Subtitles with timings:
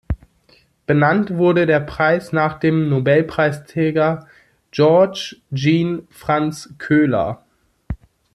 [0.87, 4.27] Benannt wurde der Preis nach dem Nobelpreisträger
[4.71, 7.45] Georges Jean Franz Köhler.